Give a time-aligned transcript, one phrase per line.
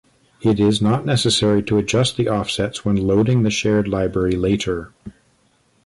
[0.41, 4.93] It is not necessary to adjust the offsets when loading the shared library later.